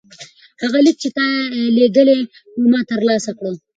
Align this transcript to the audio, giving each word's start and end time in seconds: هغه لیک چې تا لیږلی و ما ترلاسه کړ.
هغه 0.61 0.79
لیک 0.85 0.97
چې 1.03 1.09
تا 1.17 1.25
لیږلی 1.75 2.19
و 2.59 2.63
ما 2.71 2.79
ترلاسه 2.91 3.31
کړ. 3.39 3.51